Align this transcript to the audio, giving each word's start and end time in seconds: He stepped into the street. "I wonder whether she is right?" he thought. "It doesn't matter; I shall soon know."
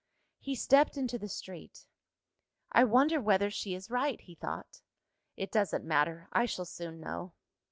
He 0.39 0.55
stepped 0.55 0.97
into 0.97 1.19
the 1.19 1.29
street. 1.29 1.85
"I 2.71 2.85
wonder 2.85 3.21
whether 3.21 3.51
she 3.51 3.75
is 3.75 3.91
right?" 3.91 4.19
he 4.19 4.33
thought. 4.33 4.81
"It 5.37 5.51
doesn't 5.51 5.85
matter; 5.85 6.27
I 6.33 6.47
shall 6.47 6.65
soon 6.65 6.99
know." 6.99 7.33